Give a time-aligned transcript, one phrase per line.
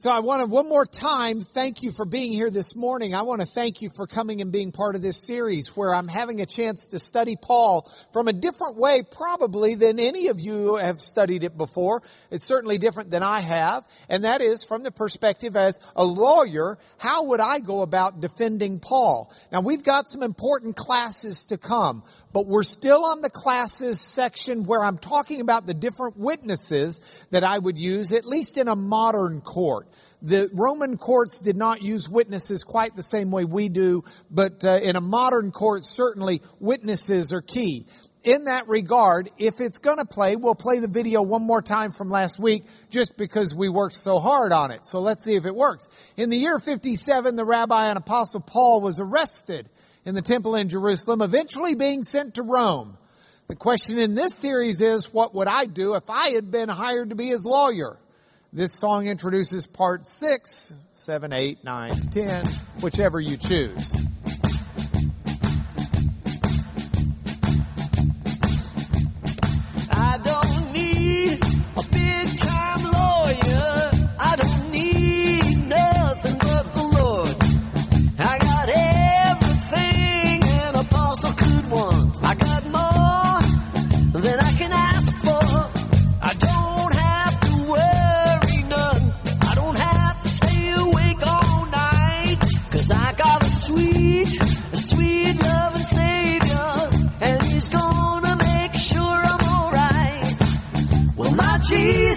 [0.00, 3.14] So I want to one more time thank you for being here this morning.
[3.14, 6.08] I want to thank you for coming and being part of this series where I'm
[6.08, 10.76] having a chance to study Paul from a different way probably than any of you
[10.76, 12.02] have studied it before.
[12.30, 13.84] It's certainly different than I have.
[14.08, 18.80] And that is from the perspective as a lawyer, how would I go about defending
[18.80, 19.30] Paul?
[19.52, 24.64] Now we've got some important classes to come, but we're still on the classes section
[24.64, 27.00] where I'm talking about the different witnesses
[27.32, 29.88] that I would use, at least in a modern court.
[30.22, 34.80] The Roman courts did not use witnesses quite the same way we do, but uh,
[34.82, 37.86] in a modern court, certainly witnesses are key.
[38.22, 42.10] In that regard, if it's gonna play, we'll play the video one more time from
[42.10, 44.84] last week just because we worked so hard on it.
[44.84, 45.88] So let's see if it works.
[46.18, 49.70] In the year 57, the rabbi and apostle Paul was arrested
[50.04, 52.98] in the temple in Jerusalem, eventually being sent to Rome.
[53.48, 57.10] The question in this series is, what would I do if I had been hired
[57.10, 57.98] to be his lawyer?
[58.52, 62.44] This song introduces part six, seven, eight, nine, ten,
[62.80, 63.94] whichever you choose.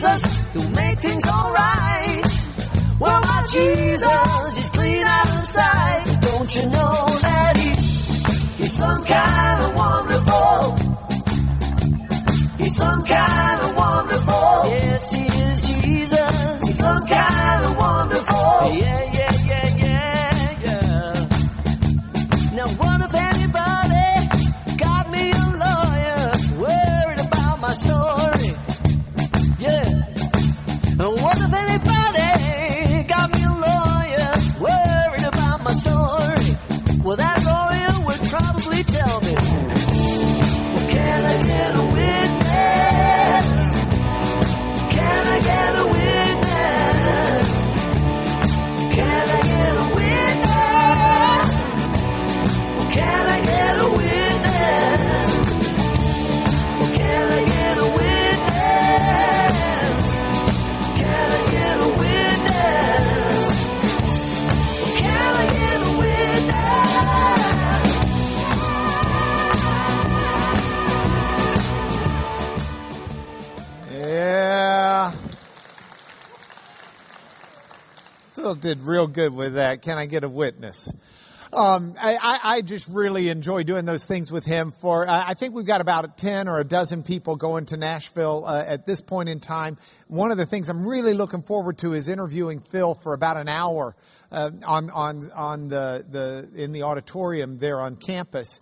[0.04, 2.26] Jesus, he'll make things alright.
[3.00, 6.18] Well, my Jesus is clean out of sight.
[6.22, 10.76] Don't you know that he's, he's some kind of wonderful.
[12.58, 14.72] He's some kind of wonderful.
[14.72, 16.64] Yes, he is Jesus.
[16.64, 18.74] He's some kind of wonderful.
[18.76, 19.13] Yeah,
[78.64, 79.82] did real good with that.
[79.82, 80.90] Can I get a witness?
[81.52, 84.72] Um, I, I, just really enjoy doing those things with him.
[84.72, 88.64] For I think we've got about ten or a dozen people going to Nashville uh,
[88.66, 89.78] at this point in time.
[90.08, 93.50] One of the things I'm really looking forward to is interviewing Phil for about an
[93.50, 93.96] hour
[94.32, 98.60] uh, on on on the the in the auditorium there on campus,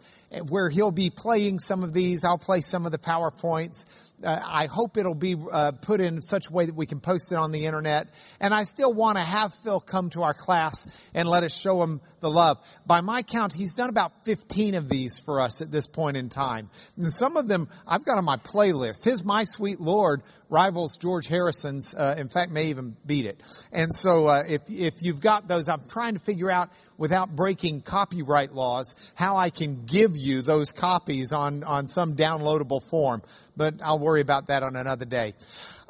[0.49, 2.25] where he'll be playing some of these.
[2.25, 3.85] I'll play some of the powerpoints
[4.23, 7.35] I hope it'll be uh, put in such a way that we can post it
[7.35, 8.07] on the internet.
[8.39, 11.81] And I still want to have Phil come to our class and let us show
[11.81, 12.59] him the love.
[12.85, 16.29] By my count, he's done about 15 of these for us at this point in
[16.29, 16.69] time.
[16.97, 19.03] And some of them I've got on my playlist.
[19.03, 20.21] His My Sweet Lord
[20.51, 23.41] rivals George Harrison's, uh, in fact, may even beat it.
[23.71, 27.81] And so, uh, if, if you've got those, I'm trying to figure out without breaking
[27.81, 33.23] copyright laws how I can give you those copies on, on some downloadable form.
[33.55, 35.33] But I'll worry about that on another day.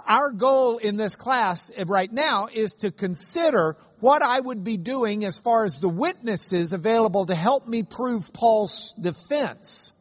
[0.08, 5.26] Our goal in this class right now is to consider what I would be doing
[5.26, 9.94] as far as the witnesses available to help me prove Paul's defense.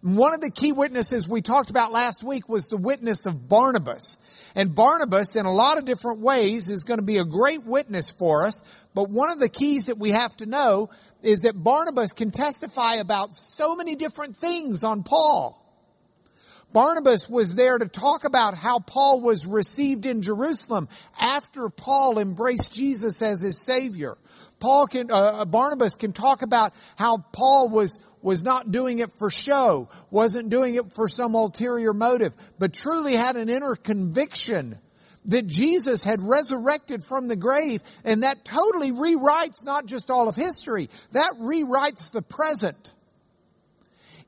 [0.00, 4.16] One of the key witnesses we talked about last week was the witness of Barnabas.
[4.54, 8.10] And Barnabas, in a lot of different ways, is going to be a great witness
[8.12, 8.62] for us.
[8.94, 10.90] But one of the keys that we have to know
[11.22, 15.64] is that Barnabas can testify about so many different things on Paul.
[16.72, 22.72] Barnabas was there to talk about how Paul was received in Jerusalem after Paul embraced
[22.72, 24.16] Jesus as his Savior.
[24.60, 29.30] Paul can, uh, Barnabas can talk about how Paul was was not doing it for
[29.30, 34.78] show, wasn't doing it for some ulterior motive, but truly had an inner conviction
[35.26, 40.36] that Jesus had resurrected from the grave, and that totally rewrites not just all of
[40.36, 42.94] history, that rewrites the present.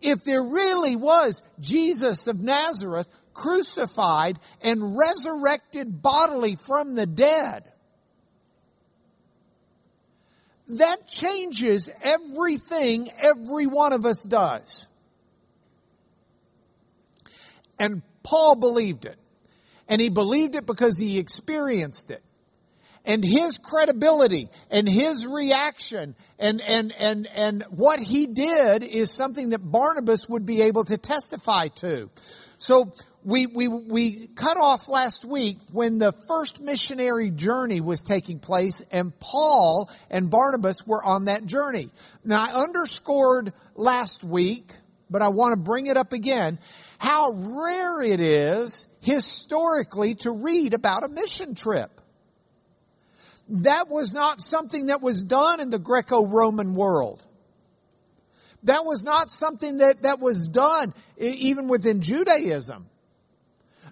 [0.03, 7.65] If there really was Jesus of Nazareth crucified and resurrected bodily from the dead,
[10.79, 14.87] that changes everything every one of us does.
[17.79, 19.17] And Paul believed it.
[19.89, 22.23] And he believed it because he experienced it.
[23.05, 29.49] And his credibility and his reaction and, and, and, and what he did is something
[29.51, 32.11] that Barnabas would be able to testify to.
[32.59, 32.93] So
[33.25, 38.83] we, we, we cut off last week when the first missionary journey was taking place
[38.91, 41.91] and Paul and Barnabas were on that journey.
[42.25, 44.73] Now I underscored last week,
[45.11, 46.59] but I want to bring it up again,
[46.99, 51.91] how rare it is historically to read about a mission trip.
[53.49, 57.25] That was not something that was done in the Greco-Roman world.
[58.63, 62.87] That was not something that, that was done even within Judaism.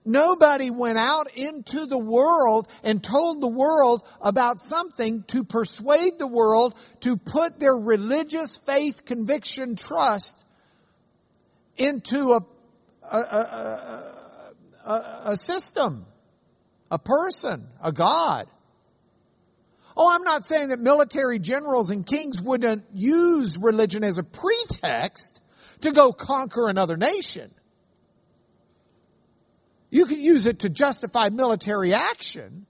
[0.09, 6.27] Nobody went out into the world and told the world about something to persuade the
[6.27, 10.47] world to put their religious faith, conviction, trust
[11.77, 12.41] into a,
[13.03, 14.15] a, a,
[14.87, 16.07] a, a system,
[16.91, 18.49] a person, a God.
[19.95, 25.43] Oh, I'm not saying that military generals and kings wouldn't use religion as a pretext
[25.83, 27.53] to go conquer another nation.
[29.91, 32.67] You can use it to justify military action.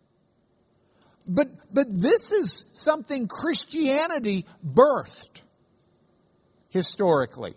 [1.27, 5.43] But, but this is something Christianity birthed
[6.71, 7.55] historically.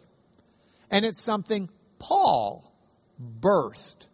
[0.90, 1.69] And it's something
[2.00, 2.69] Paul
[3.40, 4.08] birthed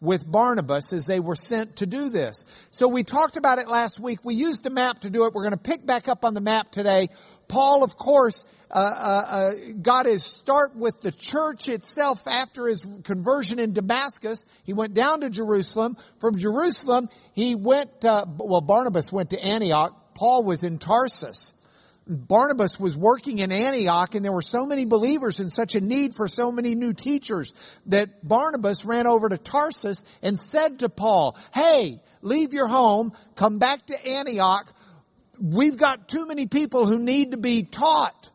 [0.00, 2.44] with Barnabas as they were sent to do this.
[2.70, 4.24] So we talked about it last week.
[4.24, 5.34] We used a map to do it.
[5.34, 7.08] We're going to pick back up on the map today.
[7.48, 9.52] Paul, of course, uh, uh, uh,
[9.82, 14.46] got his start with the church itself after his conversion in Damascus.
[14.64, 15.96] He went down to Jerusalem.
[16.20, 20.14] From Jerusalem, he went, uh, well, Barnabas went to Antioch.
[20.14, 21.52] Paul was in Tarsus.
[22.06, 26.14] Barnabas was working in Antioch and there were so many believers and such a need
[26.14, 27.54] for so many new teachers
[27.86, 33.58] that Barnabas ran over to Tarsus and said to Paul, hey, leave your home, come
[33.58, 34.72] back to Antioch.
[35.40, 38.29] We've got too many people who need to be taught.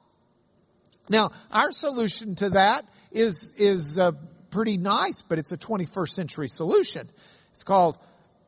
[1.10, 4.12] Now, our solution to that is, is uh,
[4.50, 7.10] pretty nice, but it's a 21st century solution.
[7.54, 7.98] It's called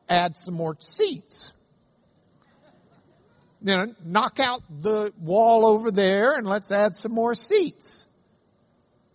[0.08, 1.52] add some more seats
[3.62, 8.06] you know, knock out the wall over there and let's add some more seats.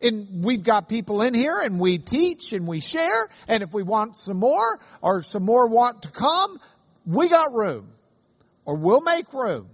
[0.01, 3.30] And we've got people in here and we teach and we share.
[3.48, 6.60] And if we want some more or some more want to come,
[7.06, 7.89] we got room
[8.66, 9.69] or we'll make room.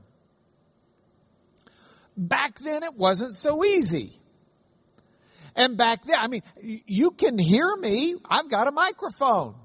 [2.19, 4.11] Back then it wasn't so easy.
[5.55, 8.15] And back then, I mean, you can hear me.
[8.29, 9.55] I've got a microphone.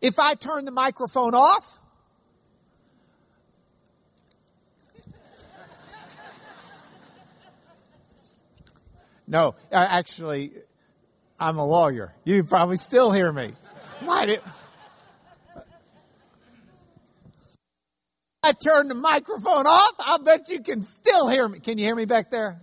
[0.00, 1.80] If I turn the microphone off,
[9.26, 10.52] No, actually,
[11.40, 12.14] I'm a lawyer.
[12.24, 13.50] You probably still hear me.
[14.00, 14.40] Why did,
[18.44, 21.60] I turn the microphone off, I bet you can still hear me.
[21.60, 22.60] Can you hear me back there?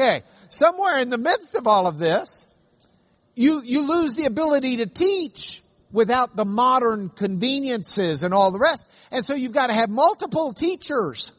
[0.00, 2.46] Okay, somewhere in the midst of all of this,
[3.34, 8.88] you, you lose the ability to teach without the modern conveniences and all the rest.
[9.10, 11.32] And so you've got to have multiple teachers.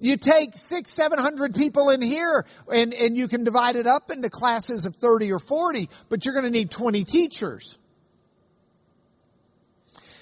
[0.00, 4.10] You take six, seven hundred people in here and, and you can divide it up
[4.10, 7.78] into classes of 30 or 40, but you're going to need 20 teachers.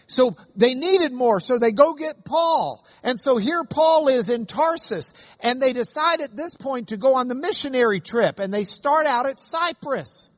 [0.08, 2.84] So they needed more, so they go get Paul.
[3.02, 7.16] And so here Paul is in Tarsus, and they decide at this point to go
[7.16, 10.30] on the missionary trip, and they start out at Cyprus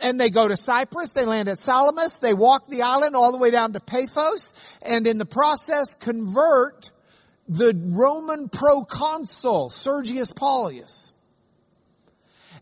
[0.00, 3.38] and they go to Cyprus, they land at Salamis, they walk the island all the
[3.38, 6.90] way down to Paphos, and in the process convert
[7.48, 11.12] the Roman proconsul, Sergius Paulus.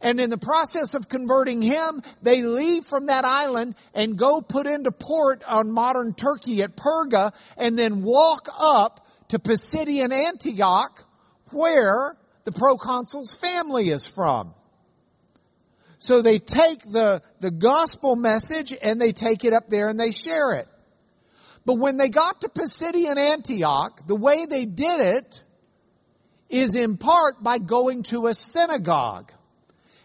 [0.00, 4.66] And in the process of converting him, they leave from that island and go put
[4.66, 11.04] into port on modern Turkey at Perga and then walk up to Pisidian Antioch
[11.52, 14.54] where the proconsul's family is from.
[15.98, 20.10] So they take the, the gospel message and they take it up there and they
[20.10, 20.66] share it.
[21.66, 25.42] But when they got to Pisidian Antioch, the way they did it
[26.50, 29.32] is in part by going to a synagogue.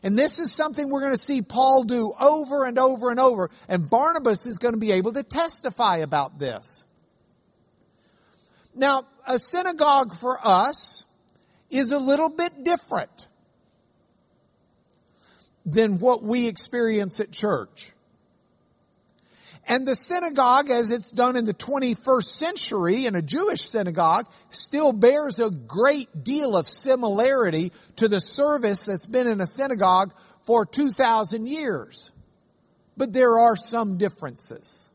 [0.02, 3.50] And this is something we're going to see Paul do over and over and over.
[3.68, 6.86] And Barnabas is going to be able to testify about this.
[8.74, 11.04] Now, a synagogue for us
[11.70, 13.28] is a little bit different
[15.66, 17.92] than what we experience at church.
[19.68, 24.94] And the synagogue, as it's done in the 21st century in a Jewish synagogue, still
[24.94, 30.12] bears a great deal of similarity to the service that's been in a synagogue
[30.46, 32.12] for 2,000 years.
[32.98, 34.90] But there are some differences.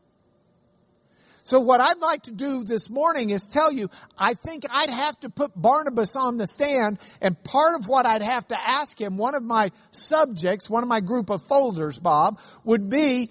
[1.45, 5.19] So what I'd like to do this morning is tell you, I think I'd have
[5.19, 9.15] to put Barnabas on the stand and part of what I'd have to ask him,
[9.15, 13.29] one of my subjects, one of my group of folders, Bob, would be,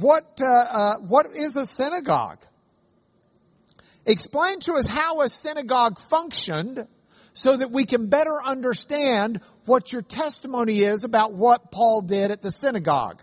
[0.00, 2.38] what, uh, uh, what is a synagogue?
[4.04, 6.86] Explain to us how a synagogue functioned
[7.32, 12.42] so that we can better understand what your testimony is about what Paul did at
[12.42, 13.22] the synagogue.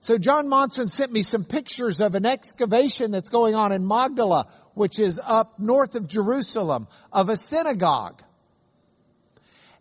[0.00, 4.48] So John Monson sent me some pictures of an excavation that's going on in Magdala,
[4.72, 8.22] which is up north of Jerusalem, of a synagogue.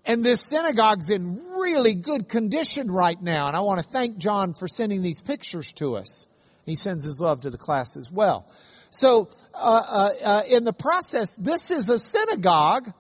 [0.06, 3.48] And this synagogue's in really good condition right now.
[3.48, 6.28] And I want to thank John for sending these pictures to us.
[6.66, 8.50] He sends his love to the class as well.
[8.90, 12.92] So, uh, uh, uh, in the process, this is a synagogue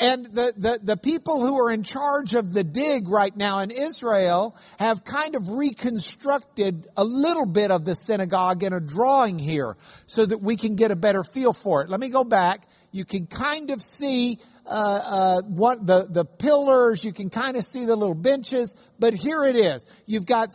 [0.00, 3.70] and the, the, the people who are in charge of the dig right now in
[3.70, 9.76] Israel have kind of reconstructed a little bit of the synagogue in a drawing here
[10.06, 11.90] so that we can get a better feel for it.
[11.90, 12.66] Let me go back.
[12.90, 17.04] You can kind of see uh, uh, what the the pillars.
[17.04, 19.86] You can kind of see the little benches, but here it is.
[20.06, 20.50] You've got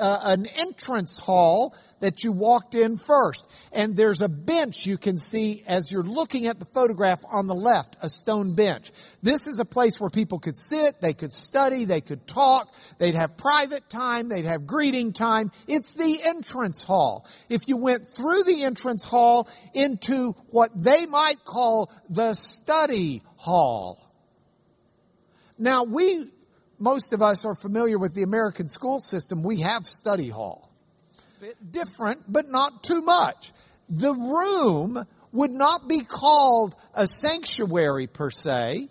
[0.00, 5.16] uh, an entrance hall that you walked in first, and there's a bench you can
[5.16, 8.92] see as you're looking at the photograph on the left, a stone bench.
[9.22, 12.68] This is a place where people could sit, they could study, they could talk,
[12.98, 15.50] they'd have private time, they'd have greeting time.
[15.66, 17.26] It's the entrance hall.
[17.48, 23.98] If you went through the entrance hall into what they might call the study hall.
[25.58, 26.30] Now we,
[26.78, 29.42] most of us are familiar with the American school system.
[29.42, 30.70] We have study hall.
[31.40, 33.52] Bit different, but not too much.
[33.90, 38.88] The room would not be called a sanctuary per se,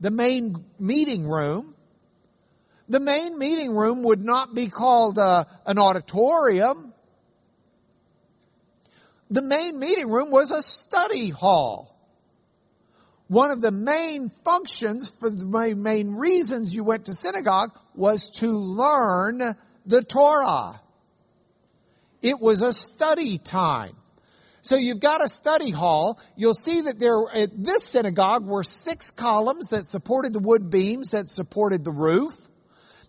[0.00, 1.74] the main meeting room.
[2.90, 6.92] The main meeting room would not be called uh, an auditorium.
[9.30, 11.97] The main meeting room was a study hall
[13.28, 18.48] one of the main functions for the main reasons you went to synagogue was to
[18.48, 19.42] learn
[19.84, 20.80] the Torah.
[22.22, 23.94] It was a study time.
[24.62, 26.18] So you've got a study hall.
[26.36, 31.10] You'll see that there, at this synagogue, were six columns that supported the wood beams
[31.10, 32.34] that supported the roof.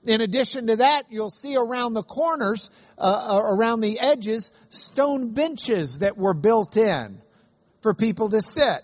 [0.04, 5.34] In addition to that, you'll see around the corners, uh, uh around the edges, stone
[5.34, 7.22] benches that were built in
[7.82, 8.82] for people to sit.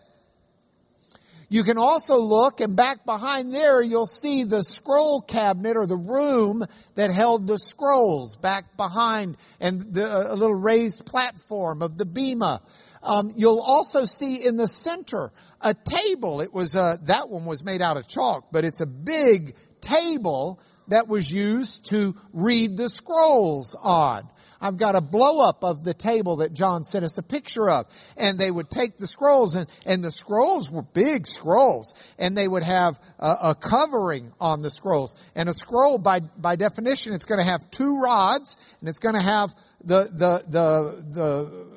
[1.50, 5.96] You can also look and back behind there you'll see the scroll cabinet or the
[5.96, 12.06] room that held the scrolls back behind and the, a little raised platform of the
[12.06, 12.62] bema.
[13.04, 16.42] Um, you'll also see in the center a table.
[16.42, 20.60] It was a, that one was made out of chalk, but it's a big table
[20.88, 24.28] that was used to read the scrolls on.
[24.60, 27.86] I've got a blow up of the table that John sent us a picture of.
[28.18, 32.48] And they would take the scrolls and, and the scrolls were big scrolls and they
[32.48, 35.16] would have a, a covering on the scrolls.
[35.36, 39.16] And a scroll by, by definition, it's going to have two rods and it's going
[39.16, 41.76] to have the, the, the, the,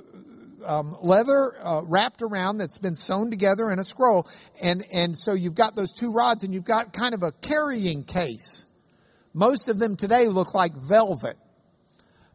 [0.67, 4.29] um, leather uh, wrapped around that's been sewn together in a scroll,
[4.61, 8.05] and and so you've got those two rods, and you've got kind of a carrying
[8.05, 8.67] case.
[9.33, 11.37] Most of them today look like velvet.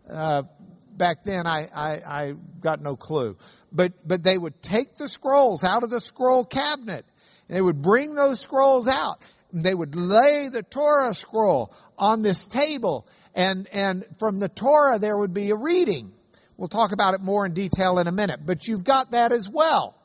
[0.10, 0.44] Uh,
[0.92, 3.38] back then, I, I, I got no clue.
[3.72, 7.06] But, but they would take the scrolls out of the scroll cabinet.
[7.48, 9.18] They would bring those scrolls out.
[9.52, 13.08] They would lay the Torah scroll on this table.
[13.36, 16.12] And, and from the Torah, there would be a reading.
[16.58, 18.42] We'll talk about it more in detail in a minute.
[18.46, 20.00] But you've got that as well.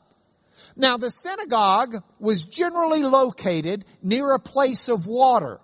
[0.75, 5.59] Now, the synagogue was generally located near a place of water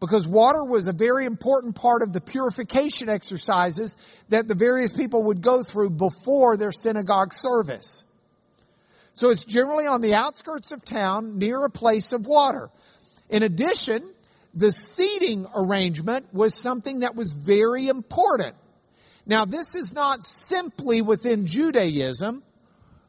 [0.00, 3.94] because water was a very important part of the purification exercises
[4.30, 8.04] that the various people would go through before their synagogue service.
[9.12, 12.70] So it's generally on the outskirts of town near a place of water.
[13.28, 14.02] In addition,
[14.54, 18.56] the seating arrangement was something that was very important.
[19.26, 22.42] Now this is not simply within Judaism.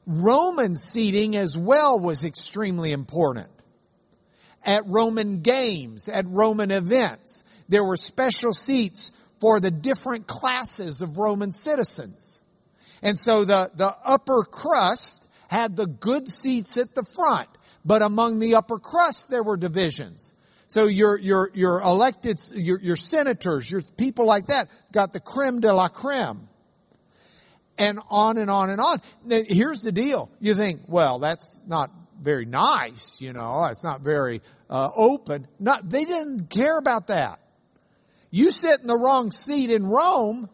[0.05, 3.47] Roman seating as well was extremely important
[4.63, 7.43] at Roman games, at Roman events.
[7.69, 12.41] There were special seats for the different classes of Roman citizens.
[13.01, 17.49] And so the, the upper crust had the good seats at the front,
[17.83, 20.33] but among the upper crust there were divisions.
[20.67, 25.59] So your, your, your elected, your, your senators, your people like that got the creme
[25.59, 26.47] de la creme.
[27.77, 29.01] And on and on and on.
[29.25, 30.29] Now, here's the deal.
[30.39, 31.89] You think, well, that's not
[32.21, 35.47] very nice, you know, it's not very uh, open.
[35.59, 37.39] Not, they didn't care about that.
[38.29, 40.49] You sit in the wrong seat in Rome,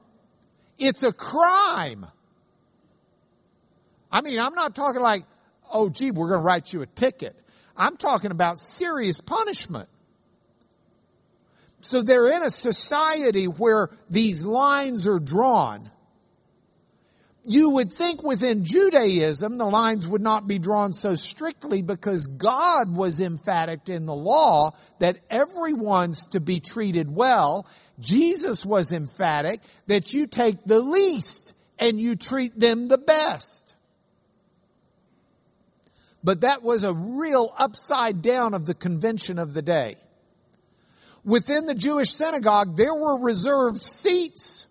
[0.80, 2.06] it's a crime.
[4.12, 5.26] I mean, I'm not talking like,
[5.72, 7.36] oh gee, we're going to write you a ticket.
[7.76, 9.90] I'm talking about serious punishment.
[11.82, 15.92] So they're in a society where these lines are drawn.
[17.50, 22.94] You would think within Judaism the lines would not be drawn so strictly because God
[22.94, 27.66] was emphatic in the law that everyone's to be treated well.
[28.00, 33.75] Jesus was emphatic that you take the least and you treat them the best.
[36.24, 39.96] But that was a real upside down of the convention of the day
[41.27, 44.66] within the Jewish synagogue, there were reserved seats.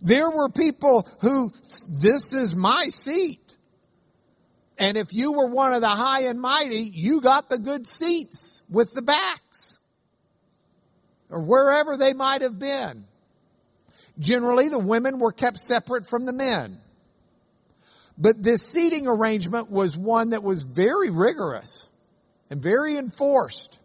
[0.00, 1.52] There were people who,
[1.88, 3.56] this is my seat.
[4.78, 8.62] And if you were one of the high and mighty, you got the good seats
[8.70, 9.78] with the backs.
[11.28, 13.04] Or wherever they might have been.
[14.18, 16.78] Generally, the women were kept separate from the men.
[18.16, 21.88] But this seating arrangement was one that was very rigorous
[22.50, 23.78] and very enforced.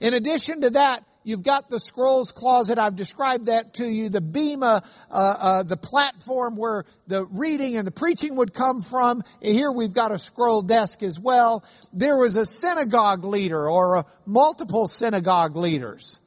[0.00, 2.78] In addition to that, you've got the scrolls closet.
[2.78, 4.08] I've described that to you.
[4.08, 9.22] The bema, uh, uh, the platform where the reading and the preaching would come from.
[9.40, 11.64] Here we've got a scroll desk as well.
[11.92, 16.20] There was a synagogue leader or a, multiple synagogue leaders.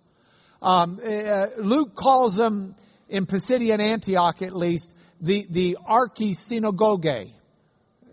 [0.62, 2.76] Um, uh, Luke calls them
[3.08, 7.06] in Pisidian Antioch at least the the archi synagogue.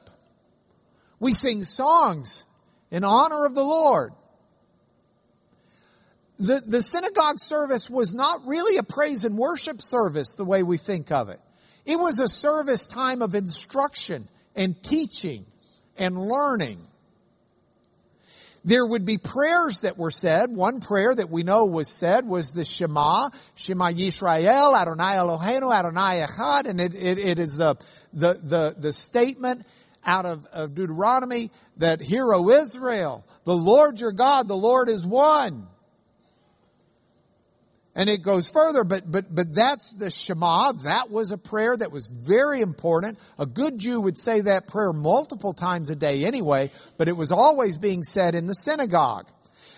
[1.21, 2.45] We sing songs
[2.91, 4.13] in honor of the Lord.
[6.39, 10.79] The, the synagogue service was not really a praise and worship service the way we
[10.79, 11.41] think of it.
[11.85, 15.45] It was a service time of instruction and teaching
[15.99, 16.87] and learning.
[18.67, 20.51] There would be prayers that were said.
[20.51, 26.27] One prayer that we know was said was the Shema, Shema Yisrael, Adonai Eloheinu, Adonai
[26.27, 27.77] Echad, and it, it, it is the,
[28.13, 29.65] the, the, the statement
[30.05, 35.07] out of, of Deuteronomy that, Hear, O Israel, the Lord your God, the Lord is
[35.07, 35.69] one.
[37.97, 40.73] And it goes further, but, but, but that's the Shema.
[40.85, 43.19] That was a prayer that was very important.
[43.39, 47.33] A good Jew would say that prayer multiple times a day anyway, but it was
[47.33, 49.27] always being said in the synagogue.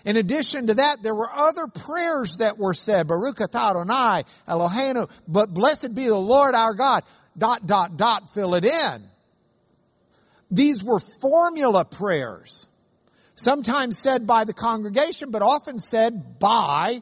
[0.03, 3.07] In addition to that, there were other prayers that were said.
[3.07, 7.03] Baruch atah Adonai Eloheinu, but blessed be the Lord our God.
[7.37, 9.03] Dot, dot, dot, fill it in.
[10.51, 12.67] These were formula prayers.
[13.35, 17.01] Sometimes said by the congregation, but often said by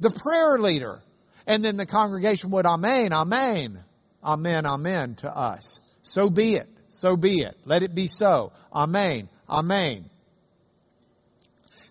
[0.00, 1.00] the prayer leader.
[1.46, 3.82] And then the congregation would amen, amen,
[4.22, 5.80] amen, amen to us.
[6.02, 6.68] So be it.
[6.88, 7.56] So be it.
[7.64, 8.52] Let it be so.
[8.72, 9.28] Amen.
[9.48, 10.08] Amen.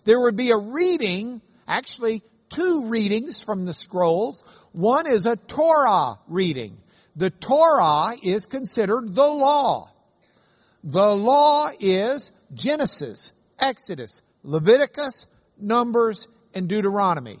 [0.04, 4.42] There would be a reading, actually two readings from the scrolls.
[4.72, 6.78] One is a Torah reading.
[7.16, 9.90] The Torah is considered the law.
[10.84, 15.26] The law is Genesis, Exodus, Leviticus,
[15.58, 17.40] Numbers, and Deuteronomy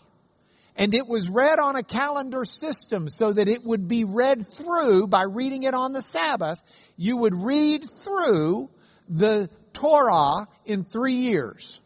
[0.78, 5.08] and it was read on a calendar system so that it would be read through
[5.08, 6.62] by reading it on the Sabbath.
[6.96, 8.70] You would read through
[9.08, 11.80] the Torah in three years.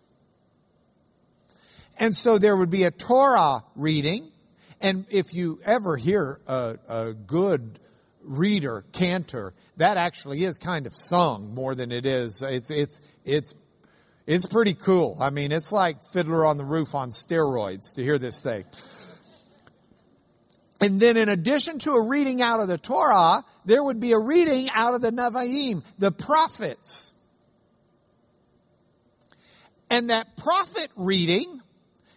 [1.98, 4.30] And so there would be a Torah reading,
[4.82, 7.78] And if you ever hear a, a good
[8.22, 12.42] reader, cantor, that actually is kind of sung more than it is.
[12.42, 13.54] It's, it's, it's,
[14.26, 15.16] it's pretty cool.
[15.20, 18.64] I mean, it's like Fiddler on the Roof on steroids to hear this thing.
[20.80, 24.18] And then in addition to a reading out of the Torah, there would be a
[24.18, 27.12] reading out of the Nevi'im, the prophets.
[29.88, 31.60] And that prophet reading,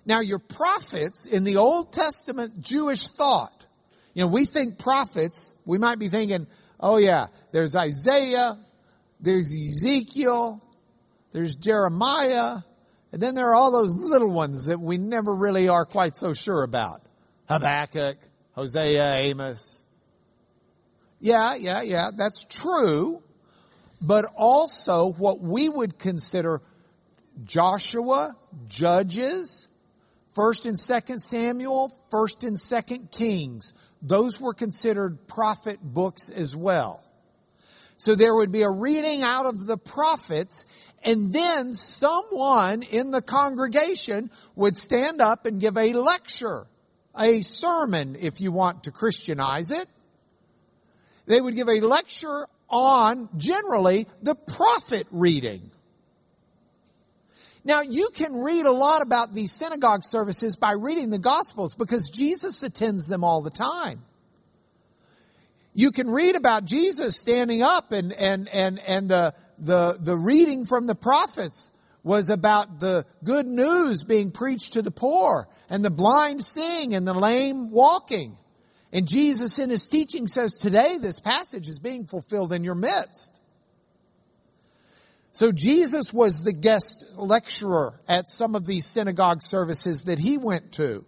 [0.05, 3.65] now your prophets in the Old Testament Jewish thought,
[4.13, 6.47] you know, we think prophets, we might be thinking,
[6.79, 8.57] oh yeah, there's Isaiah,
[9.19, 10.64] there's Ezekiel,
[11.35, 12.59] there's Jeremiah,
[13.11, 16.33] and then there are all those little ones that we never really are quite so
[16.33, 17.01] sure about.
[17.49, 18.15] Habakkuk,
[18.53, 19.83] Hosea, Amos.
[21.19, 23.21] Yeah, yeah, yeah, that's true.
[24.01, 26.61] But also what we would consider
[27.43, 28.37] Joshua,
[28.69, 29.67] Judges,
[30.37, 33.73] 1st and 2nd Samuel, 1st and 2nd Kings.
[34.01, 37.03] Those were considered prophet books as well.
[37.97, 40.65] So there would be a reading out of the prophets
[41.05, 46.65] and then someone in the congregation would stand up and give a lecture,
[47.17, 49.87] a sermon if you want to Christianize it.
[51.27, 55.69] They would give a lecture on generally the prophet reading.
[57.63, 62.09] Now you can read a lot about these synagogue services by reading the gospels because
[62.11, 64.03] Jesus attends them all the time.
[65.73, 70.65] You can read about Jesus standing up and, and, and, and the, the, the reading
[70.65, 71.71] from the prophets
[72.03, 77.07] was about the good news being preached to the poor and the blind seeing and
[77.07, 78.37] the lame walking.
[78.93, 83.31] And Jesus in his teaching says today this passage is being fulfilled in your midst.
[85.31, 90.73] So Jesus was the guest lecturer at some of these synagogue services that he went
[90.73, 91.03] to.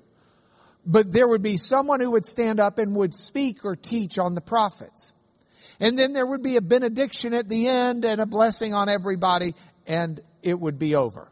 [0.86, 4.36] But there would be someone who would stand up and would speak or teach on
[4.36, 5.14] the prophets.
[5.80, 9.54] And then there would be a benediction at the end and a blessing on everybody
[9.86, 11.30] and it would be over.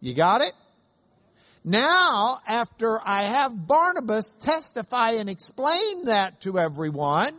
[0.00, 0.52] You got it?
[1.62, 7.32] Now, after I have Barnabas testify and explain that to everyone,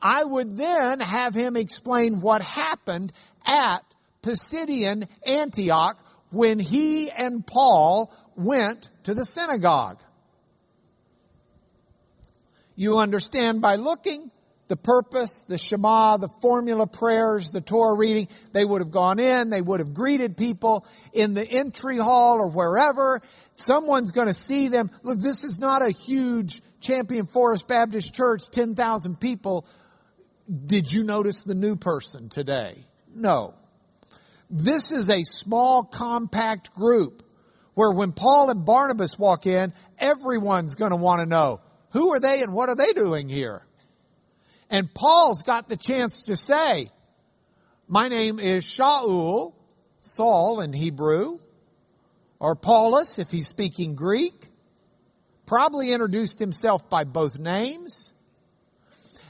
[0.00, 3.12] I would then have him explain what happened
[3.46, 3.82] at
[4.22, 5.98] Pisidian Antioch
[6.30, 9.98] when he and Paul went to the synagogue.
[12.74, 14.32] You understand by looking
[14.72, 18.26] the purpose, the Shema, the formula prayers, the Torah reading.
[18.52, 22.48] They would have gone in, they would have greeted people in the entry hall or
[22.48, 23.20] wherever.
[23.54, 24.90] Someone's going to see them.
[25.02, 29.66] Look, this is not a huge Champion Forest Baptist Church, 10,000 people.
[30.48, 32.82] Did you notice the new person today?
[33.14, 33.52] No.
[34.48, 37.22] This is a small, compact group
[37.74, 42.20] where when Paul and Barnabas walk in, everyone's going to want to know, who are
[42.20, 43.66] they and what are they doing here?
[44.72, 46.88] And Paul's got the chance to say,
[47.86, 49.52] my name is Shaul,
[50.00, 51.38] Saul in Hebrew,
[52.40, 54.48] or Paulus if he's speaking Greek.
[55.44, 58.14] Probably introduced himself by both names.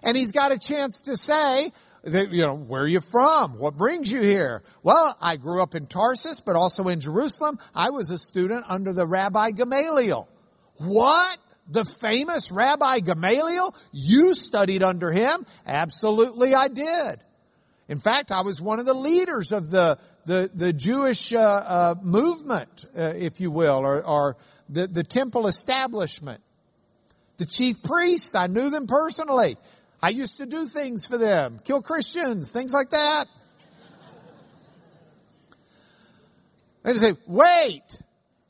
[0.05, 1.73] And he's got a chance to say,
[2.05, 3.59] that, you know, where are you from?
[3.59, 4.63] What brings you here?
[4.85, 7.59] Well, I grew up in Tarsus, but also in Jerusalem.
[7.75, 10.29] I was a student under the Rabbi Gamaliel.
[10.79, 11.39] What?
[11.69, 13.75] The famous Rabbi Gamaliel?
[13.93, 15.47] You studied under him?
[15.67, 17.23] Absolutely I did.
[17.89, 21.95] In fact, I was one of the leaders of the, the, the Jewish uh, uh,
[22.01, 24.37] movement, uh, if you will, or, or
[24.69, 26.41] the, the temple establishment.
[27.39, 29.57] The chief priests, I knew them personally.
[30.03, 33.27] I used to do things for them, kill Christians, things like that.
[36.83, 38.03] They say, wait,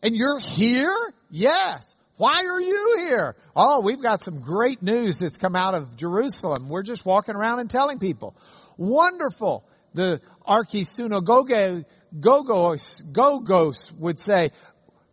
[0.02, 0.96] and you're here?
[1.30, 1.96] Yes.
[2.16, 3.36] Why are you here?
[3.56, 6.68] Oh, we've got some great news that's come out of Jerusalem.
[6.68, 8.36] We're just walking around and telling people.
[8.76, 9.64] Wonderful.
[9.94, 11.84] The Archisunogoge,
[12.18, 14.50] Gogos, Gogos would say,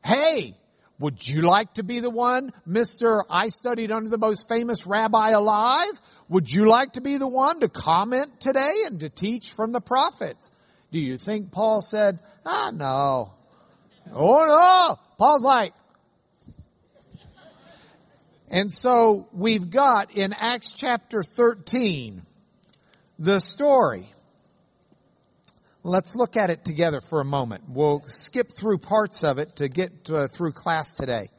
[0.04, 0.56] hey,
[1.00, 3.24] would you like to be the one, Mr.
[3.30, 6.00] I studied under the most famous rabbi alive?
[6.28, 9.80] Would you like to be the one to comment today and to teach from the
[9.80, 10.52] prophets?
[10.92, 13.34] Do you think Paul said, ah, no.
[14.12, 15.00] Oh no.
[15.18, 15.74] Paul's like,
[18.50, 22.24] and so we've got in Acts chapter 13
[23.20, 24.10] the story.
[25.84, 27.64] Let's look at it together for a moment.
[27.70, 31.30] We'll skip through parts of it to get uh, through class today.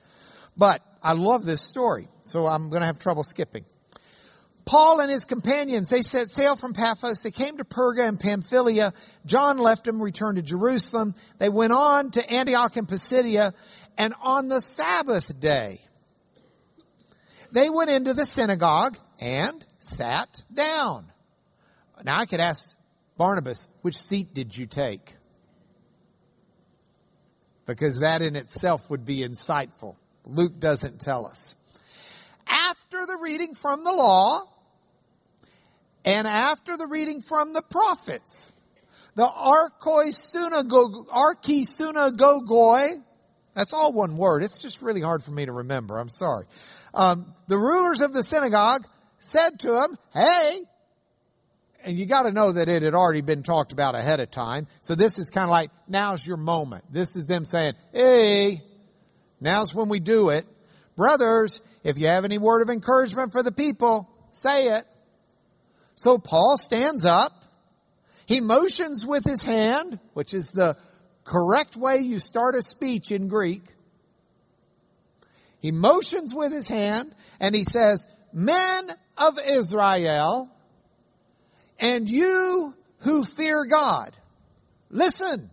[0.56, 3.64] But I love this story, so I'm going to have trouble skipping.
[4.64, 7.22] Paul and his companions, they set sail from Paphos.
[7.22, 8.92] They came to Perga and Pamphylia.
[9.26, 11.14] John left them, returned to Jerusalem.
[11.38, 13.52] They went on to Antioch and Pisidia.
[13.98, 15.80] And on the Sabbath day,
[17.52, 21.10] they went into the synagogue and sat down.
[22.04, 22.76] Now I could ask
[23.16, 25.14] Barnabas, which seat did you take?
[27.66, 29.96] Because that in itself would be insightful.
[30.24, 31.56] Luke doesn't tell us.
[32.46, 34.42] After the reading from the law,
[36.04, 38.50] and after the reading from the prophets,
[39.14, 43.02] the archoi synagogue, archi synagogoi,
[43.54, 44.42] that's all one word.
[44.42, 45.98] It's just really hard for me to remember.
[45.98, 46.46] I'm sorry.
[46.94, 48.86] Um, the rulers of the synagogue
[49.20, 50.62] said to him, hey,
[51.84, 54.66] and you got to know that it had already been talked about ahead of time.
[54.80, 56.84] So this is kind of like, now's your moment.
[56.92, 58.60] This is them saying, hey,
[59.40, 60.46] now's when we do it.
[60.96, 64.84] Brothers, if you have any word of encouragement for the people, say it.
[65.94, 67.32] So Paul stands up.
[68.26, 70.76] He motions with his hand, which is the
[71.24, 73.62] correct way you start a speech in Greek.
[75.60, 80.50] He motions with his hand and he says, Men of Israel,
[81.78, 84.16] and you who fear God,
[84.90, 85.50] listen.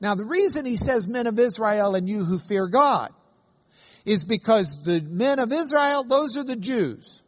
[0.00, 3.10] Now the reason he says men of Israel and you who fear God
[4.04, 7.22] is because the men of Israel, those are the Jews.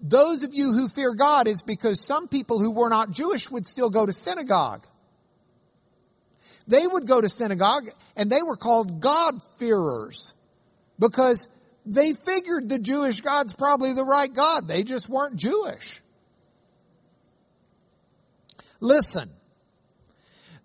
[0.00, 3.66] Those of you who fear God is because some people who were not Jewish would
[3.66, 4.86] still go to synagogue.
[6.66, 10.34] They would go to synagogue and they were called God-fearers
[10.98, 11.46] because
[11.84, 14.66] they figured the Jewish God's probably the right God.
[14.66, 16.02] They just weren't Jewish.
[18.80, 19.30] Listen,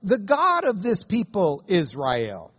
[0.01, 2.51] the God of this people, Israel,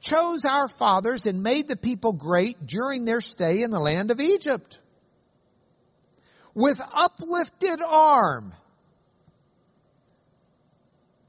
[0.00, 4.20] chose our fathers and made the people great during their stay in the land of
[4.20, 4.80] Egypt.
[6.54, 8.52] With uplifted arm.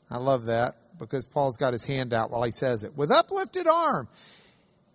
[0.10, 2.96] I love that because Paul's got his hand out while he says it.
[2.96, 4.08] With uplifted arm,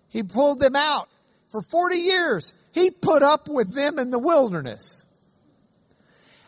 [0.08, 1.08] he pulled them out
[1.50, 2.54] for 40 years.
[2.72, 5.04] He put up with them in the wilderness.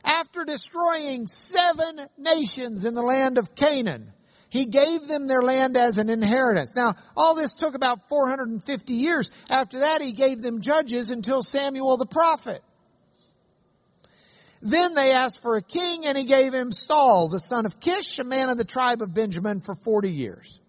[0.05, 4.13] After destroying seven nations in the land of Canaan,
[4.51, 6.75] he gave them their land as an inheritance.
[6.77, 9.31] Now, all this took about 450 years.
[9.51, 12.63] After that, he gave them judges until Samuel the prophet.
[14.67, 18.19] Then they asked for a king and he gave him Saul, the son of Kish,
[18.19, 20.61] a man of the tribe of Benjamin for 40 years.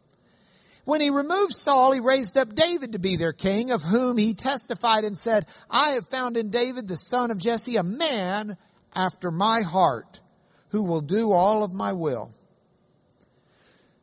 [0.85, 4.35] When he removed Saul, he raised up David to be their king, of whom he
[4.35, 8.55] testified and said, I have found in David, the son of Jesse, a man
[8.93, 10.21] after my heart,
[10.69, 12.31] who will do all of my will.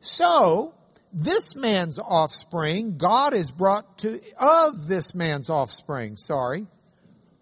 [0.01, 0.75] So,
[1.13, 6.67] this man's offspring, God is brought to, of this man's offspring, sorry,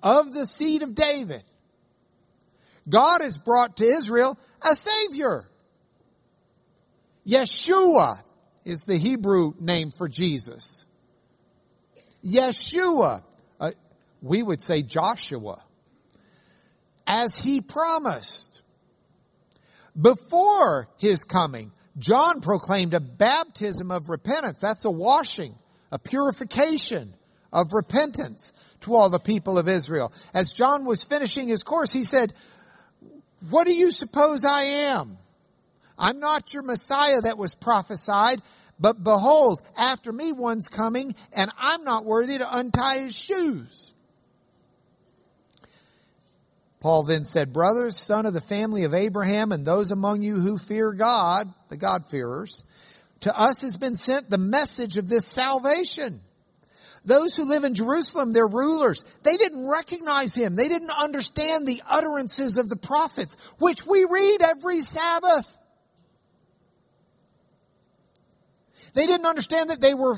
[0.03, 1.43] of the seed of David.
[2.87, 5.45] God has brought to Israel a Savior.
[7.27, 8.21] Yeshua
[8.65, 10.85] is the Hebrew name for Jesus.
[12.25, 13.23] Yeshua,
[13.59, 13.71] uh,
[14.21, 15.61] we would say Joshua,
[17.05, 18.61] as he promised.
[19.99, 24.59] Before his coming, John proclaimed a baptism of repentance.
[24.59, 25.53] That's a washing,
[25.91, 27.13] a purification
[27.51, 30.11] of repentance to all the people of Israel.
[30.33, 32.33] As John was finishing his course, he said,
[33.49, 35.17] what do you suppose I am?
[35.97, 38.41] I'm not your Messiah that was prophesied,
[38.79, 43.93] but behold, after me one's coming, and I'm not worthy to untie his shoes.
[46.79, 50.57] Paul then said, Brothers, son of the family of Abraham, and those among you who
[50.57, 52.63] fear God, the God-fearers,
[53.21, 56.19] to us has been sent the message of this salvation.
[57.05, 60.55] Those who live in Jerusalem, their rulers, they didn't recognize him.
[60.55, 65.57] They didn't understand the utterances of the prophets, which we read every Sabbath.
[68.93, 70.15] They didn't understand that they were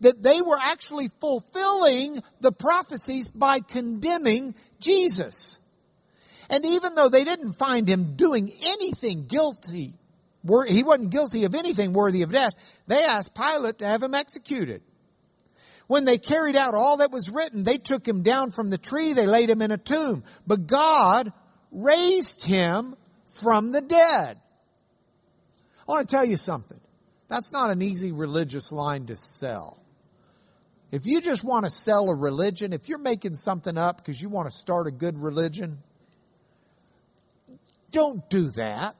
[0.00, 5.58] that they were actually fulfilling the prophecies by condemning Jesus.
[6.50, 9.94] And even though they didn't find him doing anything guilty,
[10.68, 12.54] he wasn't guilty of anything worthy of death,
[12.86, 14.82] they asked Pilate to have him executed.
[15.90, 19.12] When they carried out all that was written, they took him down from the tree,
[19.12, 20.22] they laid him in a tomb.
[20.46, 21.32] But God
[21.72, 22.94] raised him
[23.40, 24.38] from the dead.
[25.80, 26.78] I want to tell you something.
[27.26, 29.82] That's not an easy religious line to sell.
[30.92, 34.28] If you just want to sell a religion, if you're making something up because you
[34.28, 35.78] want to start a good religion,
[37.90, 38.94] don't do that.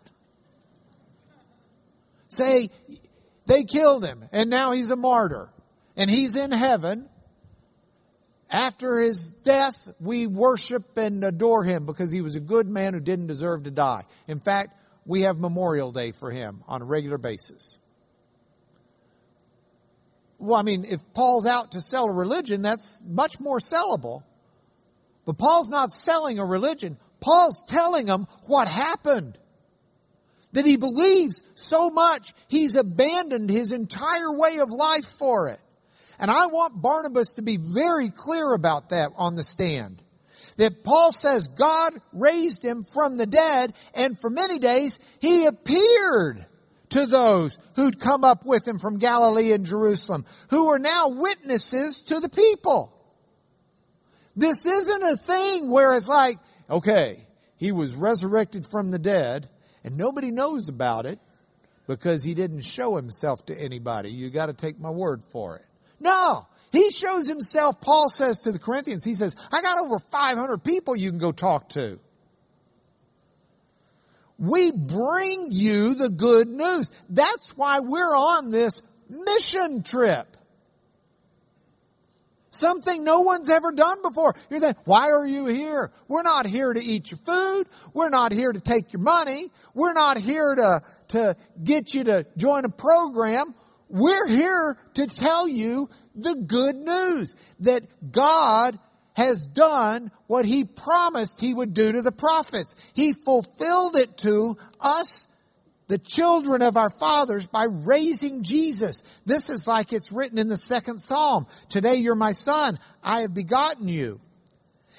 [2.26, 2.70] Say,
[3.46, 5.50] they killed him and now he's a martyr
[6.00, 7.06] and he's in heaven.
[8.48, 13.00] After his death, we worship and adore him because he was a good man who
[13.00, 14.04] didn't deserve to die.
[14.26, 17.78] In fact, we have Memorial Day for him on a regular basis.
[20.38, 24.22] well, I mean, if Paul's out to sell a religion, that's much more sellable.
[25.26, 26.96] But Paul's not selling a religion.
[27.20, 29.38] Paul's telling them what happened.
[30.52, 35.60] That he believes so much, he's abandoned his entire way of life for it.
[36.20, 40.02] And I want Barnabas to be very clear about that on the stand.
[40.58, 46.44] That Paul says God raised him from the dead, and for many days he appeared
[46.90, 52.02] to those who'd come up with him from Galilee and Jerusalem, who are now witnesses
[52.08, 52.92] to the people.
[54.36, 57.24] This isn't a thing where it's like, okay,
[57.56, 59.48] he was resurrected from the dead
[59.84, 61.18] and nobody knows about it
[61.86, 64.10] because he didn't show himself to anybody.
[64.10, 65.64] You gotta take my word for it.
[66.00, 66.46] No!
[66.72, 70.94] He shows himself, Paul says to the Corinthians, he says, I got over 500 people
[70.94, 71.98] you can go talk to.
[74.38, 76.90] We bring you the good news.
[77.10, 80.36] That's why we're on this mission trip.
[82.50, 84.34] Something no one's ever done before.
[84.48, 85.92] You're saying, why are you here?
[86.08, 87.68] We're not here to eat your food.
[87.94, 89.50] We're not here to take your money.
[89.72, 93.54] We're not here to, to get you to join a program.
[93.90, 98.78] We're here to tell you the good news that God
[99.14, 102.74] has done what he promised he would do to the prophets.
[102.94, 105.26] He fulfilled it to us,
[105.88, 109.02] the children of our fathers, by raising Jesus.
[109.26, 111.46] This is like it's written in the second psalm.
[111.68, 112.78] Today you're my son.
[113.02, 114.20] I have begotten you.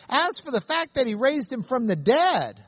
[0.09, 2.61] As for the fact that he raised him from the dead,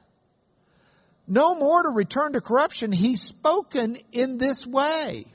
[1.27, 5.25] no more to return to corruption, he's spoken in this way.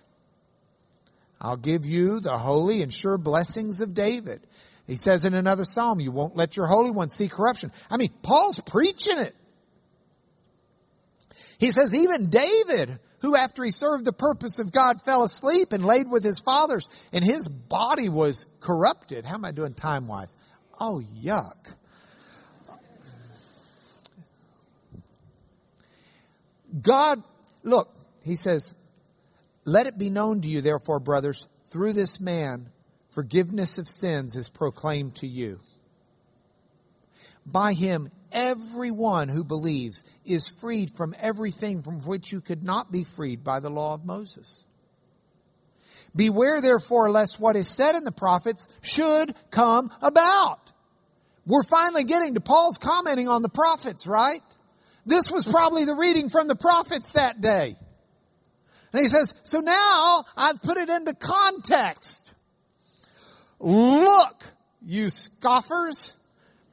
[1.41, 4.41] I'll give you the holy and sure blessings of David.
[4.87, 7.73] He says in another psalm, you won't let your Holy One see corruption.
[7.91, 9.35] I mean, Paul's preaching it.
[11.59, 15.85] He says even David, who after he served the purpose of God fell asleep and
[15.85, 19.25] laid with his fathers and his body was corrupted.
[19.25, 20.37] How am I doing time wise?
[20.81, 21.75] Oh, yuck.
[26.81, 27.23] God,
[27.63, 28.75] look, he says,
[29.69, 32.71] let it be known to you, therefore, brothers, through this man,
[33.11, 35.61] forgiveness of sins is proclaimed to you.
[37.45, 43.05] By him, everyone who believes is freed from everything from which you could not be
[43.05, 44.65] freed by the law of Moses.
[46.17, 50.73] Beware therefore lest what is said in the prophets should come about.
[51.47, 54.43] We're finally getting to Paul's commenting on the prophets, right?
[55.05, 57.77] This was probably the reading from the prophets that day.
[58.93, 62.35] And he says, so now I've put it into context.
[63.61, 64.45] Look,
[64.85, 66.15] you scoffers,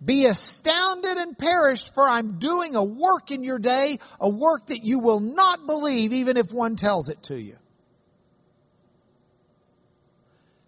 [0.03, 4.83] be astounded and perished for I'm doing a work in your day, a work that
[4.83, 7.57] you will not believe even if one tells it to you.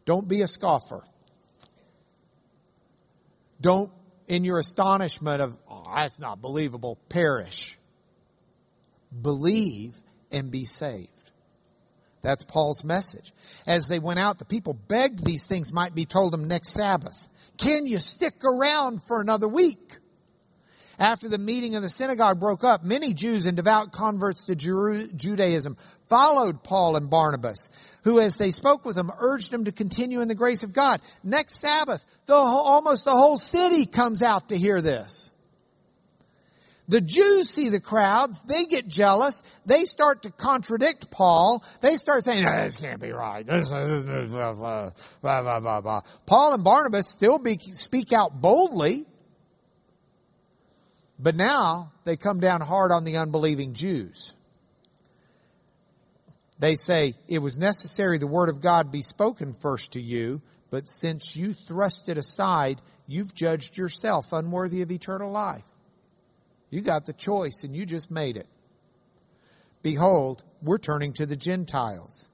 [0.05, 1.03] Don't be a scoffer.
[3.60, 3.91] Don't,
[4.27, 7.77] in your astonishment of, oh, that's not believable, perish.
[9.21, 9.95] Believe
[10.31, 11.16] and be saved.
[12.27, 13.31] That's Paul's message.
[13.65, 17.29] As they went out, the people begged these things might be told them next Sabbath.
[17.57, 19.97] Can you stick around for another week?
[20.99, 25.77] After the meeting in the synagogue broke up, many Jews and devout converts to Judaism
[26.09, 27.69] followed Paul and Barnabas,
[28.03, 30.99] who as they spoke with them urged them to continue in the grace of God.
[31.23, 35.31] Next Sabbath, the whole, almost the whole city comes out to hear this.
[36.89, 42.23] The Jews see the crowds, they get jealous, they start to contradict Paul, they start
[42.23, 46.02] saying, no, this can't be right, this, this, this, blah, blah, blah, blah, blah.
[46.26, 49.06] Paul and Barnabas still be, speak out boldly,
[51.19, 54.34] but now they come down hard on the unbelieving Jews.
[56.60, 60.88] They say, it was necessary the word of God be spoken first to you, but
[60.88, 65.66] since you thrust it aside, you've judged yourself unworthy of eternal life.
[66.70, 68.47] You got the choice and you just made it.
[69.84, 72.28] Behold, we're turning to the Gentiles.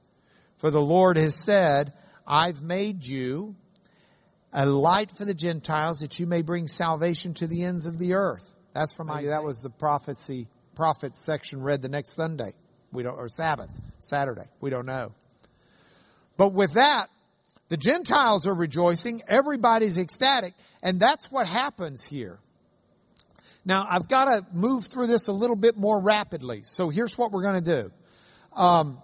[0.57, 1.93] For the Lord has said,
[2.25, 3.55] I've made you
[4.51, 8.13] a light for the Gentiles that you may bring salvation to the ends of the
[8.13, 8.53] earth.
[8.73, 9.31] That's from Isaiah.
[9.31, 12.53] That was the prophecy, prophets section read the next Sunday.
[12.91, 13.69] We don't, or Sabbath,
[13.99, 14.45] Saturday.
[14.61, 15.11] We don't know.
[16.37, 17.07] But with that,
[17.69, 19.23] the Gentiles are rejoicing.
[19.27, 20.53] Everybody's ecstatic.
[20.81, 22.39] And that's what happens here.
[23.65, 26.63] Now, I've got to move through this a little bit more rapidly.
[26.63, 27.91] So here's what we're going to do.
[28.55, 29.01] Um,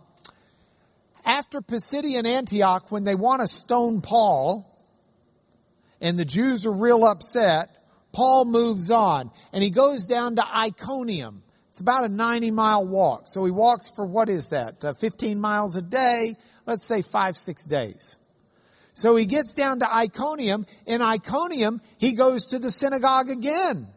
[1.25, 4.65] after Pisidian Antioch, when they want to stone Paul,
[6.01, 7.69] and the Jews are real upset,
[8.11, 11.43] Paul moves on, and he goes down to Iconium.
[11.69, 13.23] It's about a 90 mile walk.
[13.25, 14.83] So he walks for what is that?
[14.83, 16.35] Uh, 15 miles a day.
[16.65, 18.17] Let's say five, six days.
[18.93, 20.65] So he gets down to Iconium.
[20.85, 23.87] In Iconium, he goes to the synagogue again.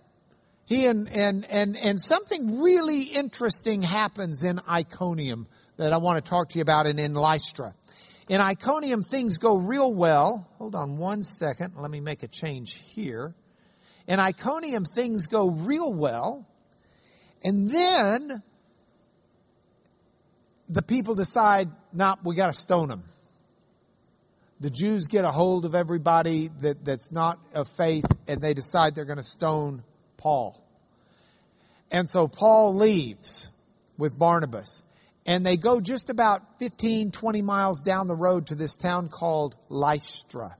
[0.65, 5.47] He and, and, and, and something really interesting happens in Iconium
[5.77, 7.75] that I want to talk to you about and in Lystra.
[8.29, 10.49] In Iconium, things go real well.
[10.59, 11.75] Hold on one second.
[11.77, 13.35] Let me make a change here.
[14.07, 16.47] In Iconium, things go real well.
[17.45, 18.43] And then
[20.69, 23.05] the people decide, nah, we got to stone them.
[24.61, 28.95] The Jews get a hold of everybody that, that's not of faith, and they decide
[28.95, 29.83] they're going to stone
[30.23, 30.57] Paul.
[31.91, 33.51] And so Paul leaves
[33.99, 34.85] with Barnabas.
[35.27, 39.57] And they go just about 15, 20 miles down the road to this town called
[39.69, 40.57] Lystra.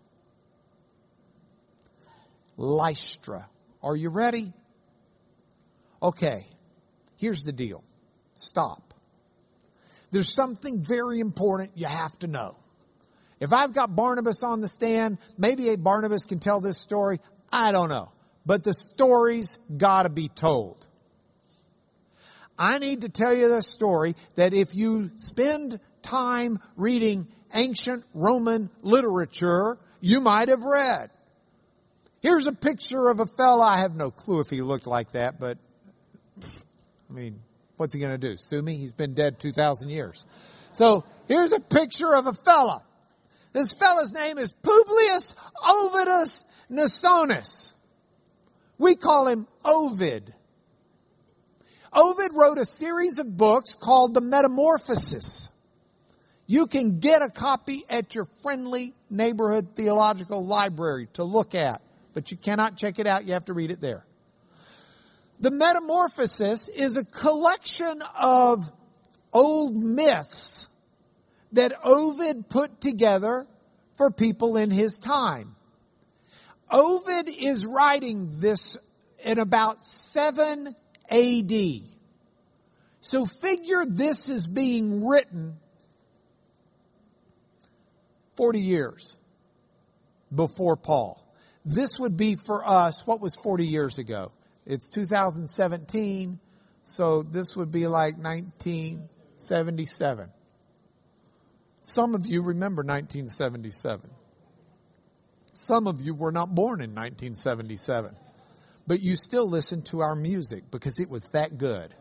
[2.57, 3.49] Lystra.
[3.83, 4.53] Are you ready?
[6.03, 6.47] Okay.
[7.17, 7.85] Here's the deal.
[8.35, 8.95] Stop.
[10.11, 12.57] There's something very important you have to know.
[13.41, 17.21] If I've got Barnabas on the stand, maybe a Barnabas can tell this story.
[17.51, 18.13] I don't know.
[18.45, 20.87] But the story's gotta be told.
[22.59, 28.71] I need to tell you this story that if you spend time reading ancient Roman
[28.83, 31.09] literature, you might have read.
[32.21, 33.65] Here's a picture of a fella.
[33.65, 35.59] I have no clue if he looked like that, but
[36.41, 37.41] I mean,
[37.77, 38.37] what's he going to do?
[38.37, 38.77] Sue me?
[38.77, 40.25] He's been dead 2,000 years.
[40.73, 42.83] So here's a picture of a fella.
[43.53, 47.75] This fella's name is Publius Ovidus Nasonus.
[48.83, 50.35] We call him Ovid.
[51.93, 55.51] Ovid wrote a series of books called the Metamorphosis.
[56.49, 61.81] You can get a copy at your friendly neighborhood theological library to look at,
[62.13, 63.25] but you cannot check it out.
[63.25, 64.05] You have to read it there.
[65.39, 68.69] The Metamorphosis is a collection of
[69.33, 70.69] old myths
[71.53, 73.47] that Ovid put together
[73.97, 75.55] for people in his time.
[76.73, 78.79] Ovid is writing this
[79.23, 80.75] in about 7
[81.11, 81.53] AD.
[83.01, 85.59] So figure this is being written
[88.37, 89.17] 40 years
[90.35, 91.23] before Paul.
[91.65, 94.33] This would be for us, what was 40 years ago?
[94.65, 96.41] It's 2017,
[96.85, 100.31] so this would be like 1977.
[101.83, 104.09] Some of you remember 1977.
[105.53, 108.17] Some of you were not born in 1977
[108.87, 111.95] but you still listen to our music because it was that good.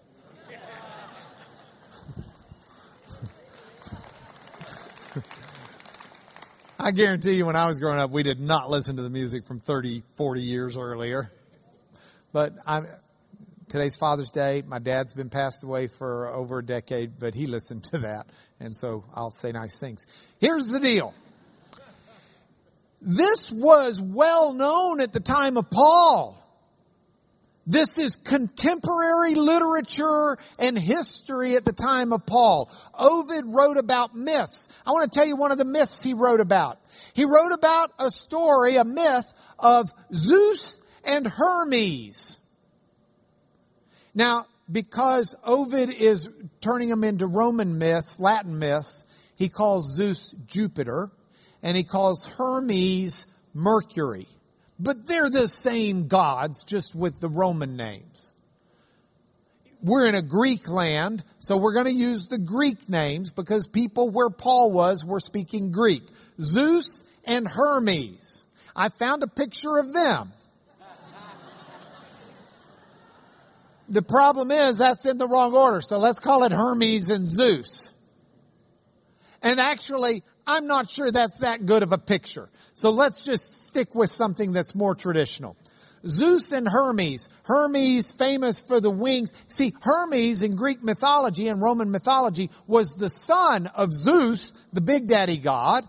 [6.80, 9.46] I guarantee you when I was growing up, we did not listen to the music
[9.46, 11.32] from 30, 40 years earlier.
[12.34, 12.88] But I'm,
[13.70, 14.64] today's Father's Day.
[14.66, 18.26] My dad's been passed away for over a decade, but he listened to that.
[18.60, 20.08] And so I'll say nice things.
[20.40, 21.14] Here's the deal.
[23.02, 26.38] This was well known at the time of Paul.
[27.66, 32.72] This is contemporary literature and history at the time of Paul.
[32.94, 34.68] Ovid wrote about myths.
[34.86, 36.80] I want to tell you one of the myths he wrote about.
[37.14, 42.40] He wrote about a story, a myth of Zeus and Hermes.
[44.14, 46.30] Now, because Ovid is
[46.62, 49.04] turning them into Roman myths, Latin myths,
[49.36, 51.12] he calls Zeus Jupiter
[51.64, 54.28] and he calls Hermes Mercury.
[54.80, 58.34] But they're the same gods, just with the Roman names.
[59.84, 64.10] We're in a Greek land, so we're going to use the Greek names because people
[64.10, 66.04] where Paul was were speaking Greek.
[66.40, 68.46] Zeus and Hermes.
[68.76, 70.34] I found a picture of them.
[73.90, 77.92] The problem is that's in the wrong order, so let's call it Hermes and Zeus.
[79.42, 82.50] And actually, I'm not sure that's that good of a picture.
[82.74, 85.56] So let's just stick with something that's more traditional.
[86.08, 87.30] Zeus and Hermes.
[87.44, 89.34] Hermes famous for the wings.
[89.48, 95.08] See, Hermes in Greek mythology and Roman mythology was the son of Zeus, the big
[95.08, 95.88] daddy god.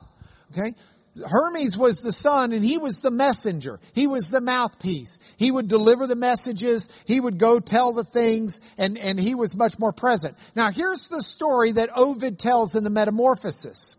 [0.52, 0.74] Okay?
[1.14, 3.80] Hermes was the son and he was the messenger.
[3.94, 5.18] He was the mouthpiece.
[5.36, 6.88] He would deliver the messages.
[7.06, 10.36] He would go tell the things and, and he was much more present.
[10.56, 13.96] Now here's the story that Ovid tells in the Metamorphoses.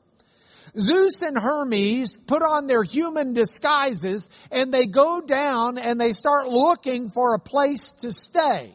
[0.78, 6.47] Zeus and Hermes put on their human disguises and they go down and they start
[6.47, 8.74] looking for a place to stay.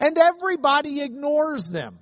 [0.00, 1.98] And everybody ignores them.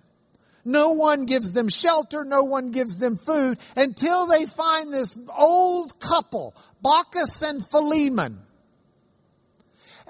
[0.65, 5.99] No one gives them shelter, no one gives them food until they find this old
[6.01, 8.41] couple, Baucis and Philemon.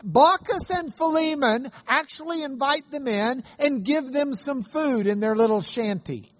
[0.04, 5.62] Baucis and Philemon actually invite them in and give them some food in their little
[5.62, 6.32] shanty.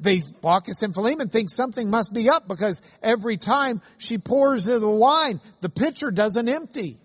[0.00, 4.88] They, Baucis and Philemon think something must be up because every time she pours the
[4.88, 6.98] wine, the pitcher doesn't empty.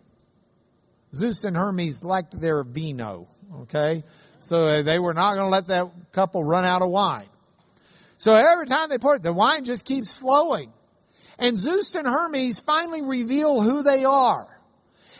[1.14, 3.28] Zeus and Hermes liked their vino,
[3.62, 4.04] okay?
[4.40, 7.28] So they were not going to let that couple run out of wine.
[8.18, 10.72] So every time they pour it, the wine just keeps flowing.
[11.38, 14.48] And Zeus and Hermes finally reveal who they are.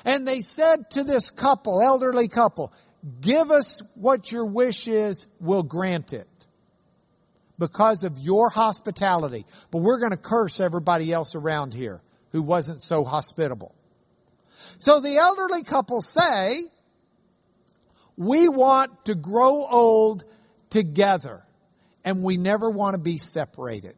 [0.06, 2.72] And they said to this couple, elderly couple,
[3.20, 6.28] give us what your wish is, we'll grant it.
[7.58, 9.46] Because of your hospitality.
[9.72, 12.02] But we're going to curse everybody else around here
[12.32, 13.74] who wasn't so hospitable.
[14.78, 16.60] So the elderly couple say,
[18.18, 20.26] we want to grow old
[20.70, 21.44] together
[22.04, 23.96] and we never want to be separated.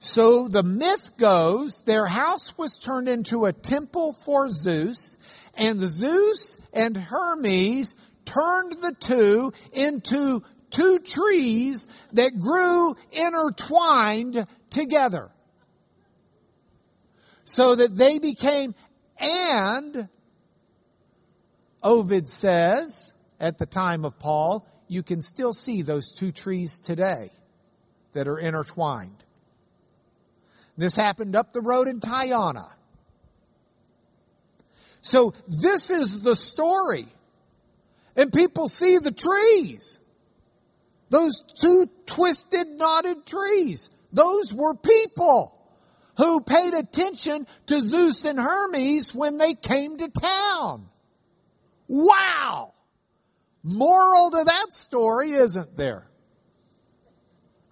[0.00, 5.16] So the myth goes their house was turned into a temple for Zeus
[5.58, 7.94] and Zeus and Hermes
[8.24, 15.30] turned the two into two trees that grew intertwined together.
[17.44, 18.74] So that they became,
[19.18, 20.08] and
[21.82, 27.30] Ovid says, at the time of Paul, you can still see those two trees today
[28.12, 29.24] that are intertwined.
[30.76, 32.68] This happened up the road in Tyana.
[35.02, 37.06] So this is the story.
[38.16, 39.98] And people see the trees.
[41.10, 43.90] Those two twisted, knotted trees.
[44.12, 45.56] Those were people
[46.16, 50.86] who paid attention to Zeus and Hermes when they came to town.
[51.88, 52.74] Wow!
[53.62, 56.06] Moral to that story isn't there.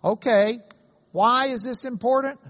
[0.02, 0.58] Okay,
[1.12, 2.40] why is this important?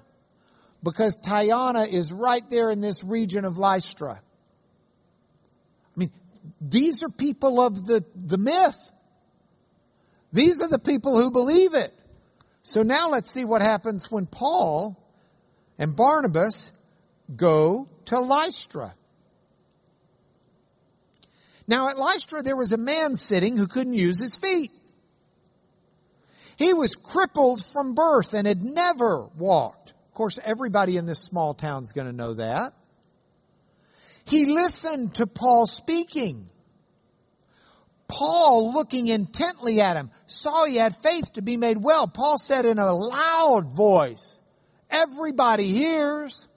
[0.82, 4.20] Because Tyana is right there in this region of Lystra.
[5.96, 6.10] I mean,
[6.60, 8.92] these are people of the, the myth.
[10.32, 11.94] These are the people who believe it.
[12.62, 14.96] So now let's see what happens when Paul
[15.78, 16.72] and Barnabas
[17.34, 18.94] go to Lystra.
[21.66, 24.70] Now at Lystra there was a man sitting who couldn't use his feet.
[26.56, 29.90] He was crippled from birth and had never walked.
[29.90, 32.72] Of course, everybody in this small town is going to know that.
[34.24, 36.50] He listened to Paul speaking.
[38.08, 42.08] Paul, looking intently at him, saw he had faith to be made well.
[42.08, 44.40] Paul said in a loud voice,
[44.90, 46.48] everybody hears,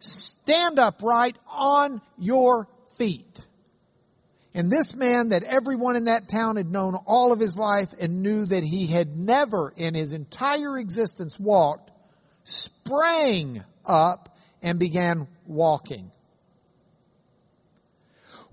[0.00, 2.68] stand upright on your
[2.98, 3.46] feet.
[4.52, 8.22] And this man that everyone in that town had known all of his life and
[8.22, 11.90] knew that he had never in his entire existence walked,
[12.44, 16.10] sprang up and began walking.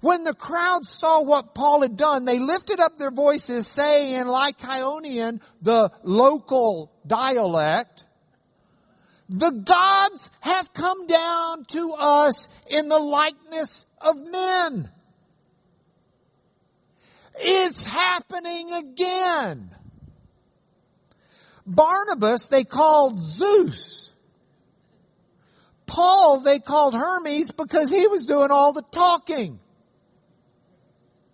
[0.02, 4.28] When the crowd saw what Paul had done, they lifted up their voices saying in
[4.28, 8.06] Lycaonian, the local dialect,
[9.30, 14.90] the gods have come down to us in the likeness of men.
[17.36, 19.70] It's happening again.
[21.66, 24.14] Barnabas they called Zeus.
[25.86, 29.60] Paul they called Hermes because he was doing all the talking.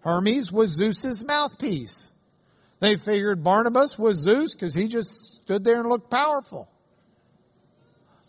[0.07, 2.13] Hermes was Zeus's mouthpiece.
[2.79, 6.69] They figured Barnabas was Zeus because he just stood there and looked powerful.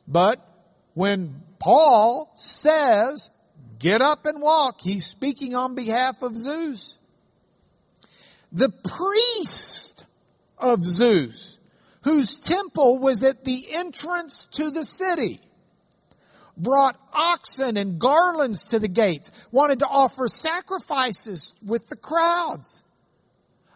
[0.08, 0.44] But
[0.94, 3.30] when Paul says,
[3.78, 6.98] get up and walk, he's speaking on behalf of Zeus.
[8.50, 10.04] The priest
[10.58, 11.60] of Zeus,
[12.02, 15.40] whose temple was at the entrance to the city,
[16.58, 22.82] brought oxen and garlands to the gates, wanted to offer sacrifices with the crowds.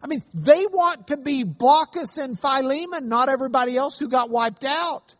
[0.02, 4.64] I mean, they want to be Baucis and Philemon, not everybody else who got wiped
[4.64, 5.14] out.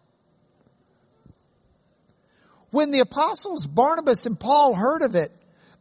[2.71, 5.31] When the apostles Barnabas and Paul heard of it,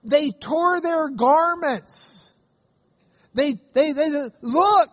[0.03, 2.33] they tore their garments.
[3.33, 4.09] They, they, they,
[4.41, 4.89] look,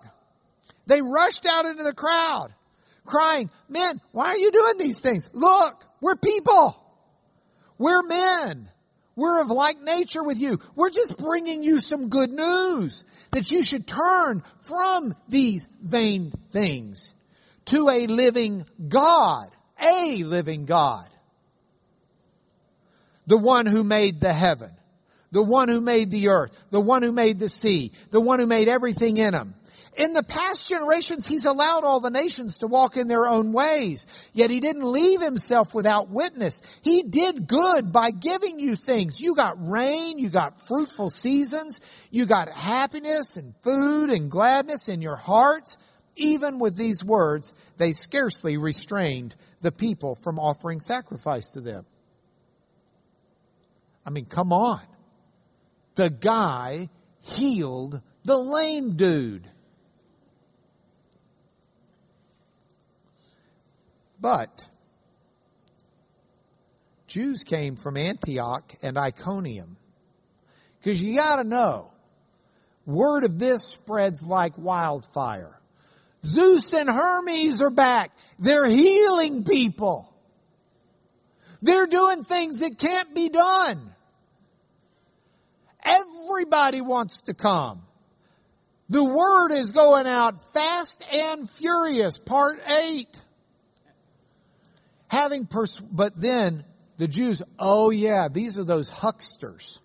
[0.87, 2.53] they rushed out into the crowd
[3.09, 5.29] crying, men, why are you doing these things?
[5.33, 6.83] Look, we're people.
[7.79, 8.69] We're men.
[9.17, 10.59] We're of like nature with you.
[10.77, 17.15] We're just bringing you some good news that you should turn from these vain things
[17.67, 19.49] to a living God,
[19.81, 21.09] a living God.
[23.27, 24.71] The one who made the heaven,
[25.33, 28.47] the one who made the earth, the one who made the sea, the one who
[28.47, 29.55] made everything in them.
[29.99, 34.07] In the past generations, he's allowed all the nations to walk in their own ways.
[34.33, 36.63] Yet he didn't leave himself without witness.
[36.83, 39.21] He did good by giving you things.
[39.21, 41.81] You got rain, you got fruitful seasons,
[42.13, 45.77] you got happiness and food and gladness in your hearts.
[46.19, 51.87] even with these words, they scarcely restrained the people from offering sacrifice to them.
[54.05, 54.81] I mean, come on.
[55.95, 56.89] The guy
[57.21, 59.49] healed the lame dude.
[64.21, 64.69] But
[67.07, 69.77] Jews came from Antioch and Iconium.
[70.79, 71.91] Because you got to know,
[72.87, 75.59] word of this spreads like wildfire.
[76.25, 78.13] Zeus and Hermes are back.
[78.39, 80.13] They're healing people.
[81.63, 83.95] They're doing things that can't be done.
[85.85, 87.83] Everybody wants to come.
[88.89, 92.19] The word is going out fast and furious.
[92.19, 93.07] Part 8.
[95.09, 96.65] Having pers- but then
[96.99, 99.81] the Jews, oh yeah, these are those hucksters.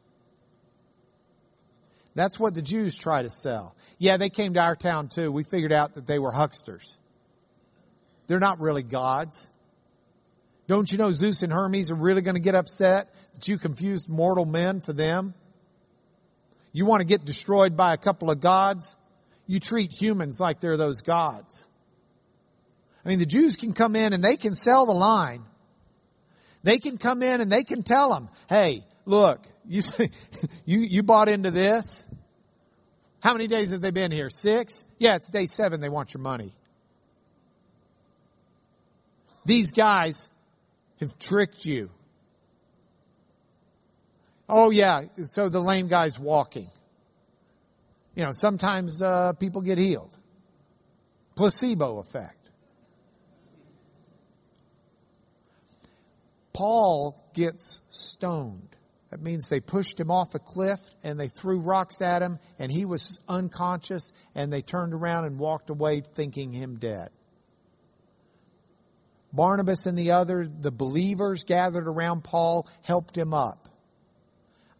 [2.15, 3.75] That's what the Jews try to sell.
[3.97, 5.31] Yeah, they came to our town too.
[5.31, 6.97] We figured out that they were hucksters.
[8.27, 9.49] They're not really gods.
[10.67, 14.09] Don't you know Zeus and Hermes are really going to get upset that you confused
[14.09, 15.33] mortal men for them?
[16.71, 18.95] You want to get destroyed by a couple of gods?
[19.45, 21.67] You treat humans like they're those gods.
[23.05, 25.43] I mean, the Jews can come in and they can sell the line.
[26.63, 29.81] They can come in and they can tell them, hey, look, you,
[30.65, 32.07] you, you bought into this.
[33.19, 34.29] How many days have they been here?
[34.29, 34.83] Six?
[34.99, 35.81] Yeah, it's day seven.
[35.81, 36.53] They want your money.
[39.45, 40.29] These guys
[40.99, 41.89] have tricked you.
[44.47, 46.69] Oh yeah, so the lame guy's walking.
[48.15, 50.15] You know, sometimes uh, people get healed.
[51.35, 52.42] Placebo effect.
[56.53, 58.75] Paul gets stoned.
[59.09, 62.71] That means they pushed him off a cliff and they threw rocks at him and
[62.71, 67.09] he was unconscious and they turned around and walked away thinking him dead.
[69.31, 73.67] Barnabas and the other, the believers gathered around Paul, helped him up.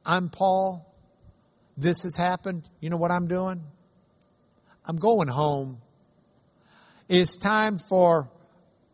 [0.06, 0.92] I'm Paul.
[1.76, 2.64] This has happened.
[2.80, 3.64] You know what I'm doing?
[4.86, 5.82] I'm going home.
[7.10, 8.30] It's time for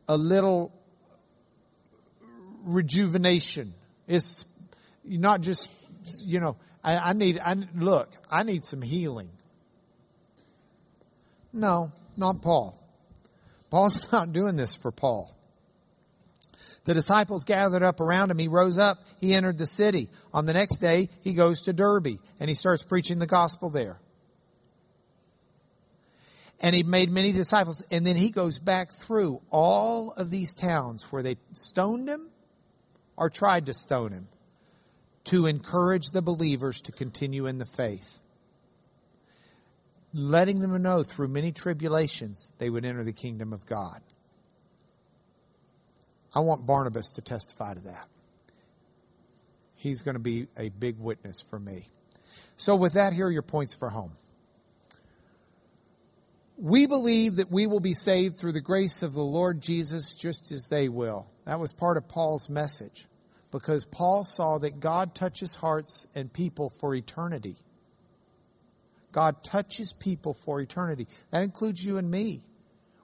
[0.08, 0.72] a little
[2.64, 3.74] rejuvenation.
[4.08, 4.46] It's
[5.04, 5.70] not just,
[6.22, 9.30] you know, I, I need, I, look, I need some healing.
[11.52, 12.80] No, not Paul.
[13.70, 15.36] Paul's not doing this for Paul.
[16.86, 18.40] The disciples gathered up around him.
[18.40, 19.00] He rose up.
[19.20, 20.10] He entered the city.
[20.34, 24.00] On the next day, he goes to Derbe and he starts preaching the gospel there.
[26.62, 27.84] And he made many disciples.
[27.92, 32.30] And then he goes back through all of these towns where they stoned him
[33.20, 34.28] or tried to stone him
[35.26, 38.20] to encourage the believers to continue in the faith.
[40.14, 44.02] Letting them know through many tribulations they would enter the kingdom of God.
[46.34, 48.08] I want Barnabas to testify to that.
[49.76, 51.88] He's going to be a big witness for me.
[52.58, 54.14] So, with that, here are your points for home.
[56.62, 60.52] We believe that we will be saved through the grace of the Lord Jesus just
[60.52, 61.26] as they will.
[61.46, 63.08] That was part of Paul's message
[63.50, 67.56] because Paul saw that God touches hearts and people for eternity.
[69.14, 71.08] God touches people for eternity.
[71.32, 72.42] That includes you and me.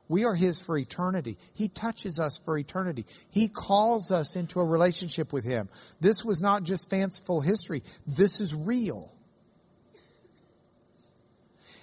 [0.10, 1.38] We are His for eternity.
[1.53, 3.06] He touches us for eternity.
[3.30, 5.70] He calls us into a relationship with Him.
[6.01, 7.84] This was not just fanciful history.
[8.06, 9.14] This is real.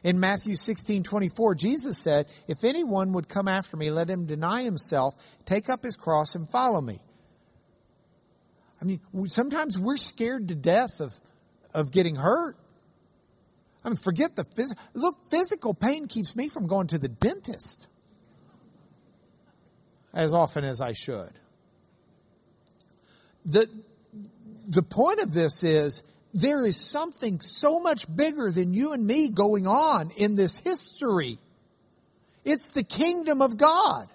[0.05, 4.62] In Matthew 16, 24, Jesus said, If anyone would come after me, let him deny
[4.62, 7.00] himself, take up his cross, and follow me.
[8.80, 11.14] I mean, sometimes we're scared to death of,
[11.72, 12.57] of getting hurt.
[13.84, 14.82] I mean, forget the physical.
[14.92, 17.86] Look, physical pain keeps me from going to the dentist
[20.12, 21.32] as often as I should.
[23.44, 23.68] The,
[24.68, 26.03] the point of this is
[26.34, 31.38] there is something so much bigger than you and me going on in this history.
[32.44, 34.08] It's the kingdom of God.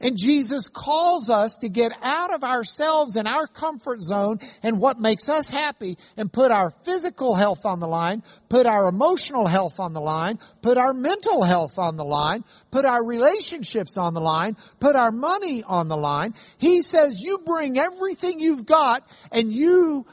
[0.00, 5.00] And Jesus calls us to get out of ourselves and our comfort zone and what
[5.00, 9.80] makes us happy and put our physical health on the line, put our emotional health
[9.80, 14.20] on the line, put our mental health on the line, put our relationships on the
[14.20, 16.34] line, put our money on the line.
[16.58, 20.04] He says you bring everything you've got and you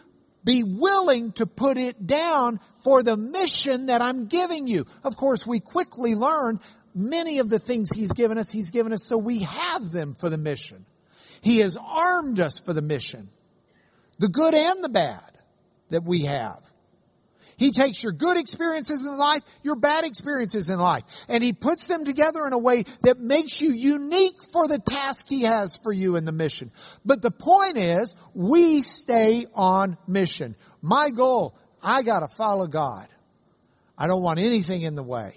[0.43, 4.85] be willing to put it down for the mission that I'm giving you.
[5.03, 6.59] Of course, we quickly learn
[6.93, 10.29] many of the things He's given us, He's given us so we have them for
[10.29, 10.85] the mission.
[11.41, 13.29] He has armed us for the mission.
[14.19, 15.31] The good and the bad
[15.89, 16.72] that we have.
[17.57, 21.87] He takes your good experiences in life, your bad experiences in life, and He puts
[21.87, 25.91] them together in a way that makes you unique for the task He has for
[25.91, 26.71] you in the mission.
[27.05, 30.55] But the point is, we stay on mission.
[30.81, 33.07] My goal, I gotta follow God.
[33.97, 35.35] I don't want anything in the way.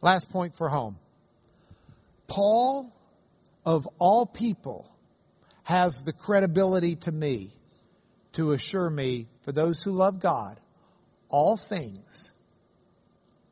[0.00, 0.98] Last point for home.
[2.26, 2.92] Paul,
[3.64, 4.88] of all people,
[5.64, 7.50] has the credibility to me
[8.38, 10.60] to assure me, for those who love God,
[11.28, 12.32] all things,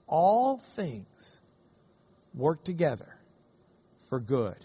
[0.07, 1.41] all things
[2.33, 3.19] work together
[4.09, 4.57] for good.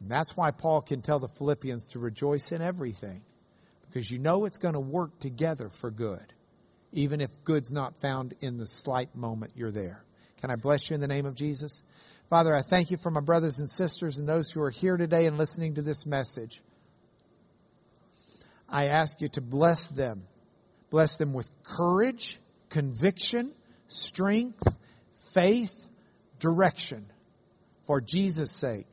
[0.00, 3.22] And that's why Paul can tell the Philippians to rejoice in everything,
[3.86, 6.32] because you know it's going to work together for good,
[6.90, 10.02] even if good's not found in the slight moment you're there.
[10.40, 11.84] Can I bless you in the name of Jesus?
[12.30, 15.26] Father, I thank you for my brothers and sisters and those who are here today
[15.26, 16.62] and listening to this message.
[18.70, 20.22] I ask you to bless them.
[20.90, 23.52] Bless them with courage, conviction,
[23.88, 24.62] strength,
[25.34, 25.86] faith,
[26.38, 27.06] direction.
[27.86, 28.86] For Jesus' sake.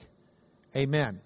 [0.76, 1.22] Amen.